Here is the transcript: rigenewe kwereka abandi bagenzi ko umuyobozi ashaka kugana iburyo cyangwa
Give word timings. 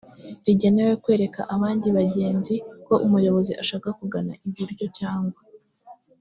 rigenewe 0.45 0.93
kwereka 1.03 1.41
abandi 1.55 1.87
bagenzi 1.97 2.53
ko 2.85 2.93
umuyobozi 3.05 3.51
ashaka 3.61 3.87
kugana 3.99 4.33
iburyo 4.47 4.85
cyangwa 4.99 5.39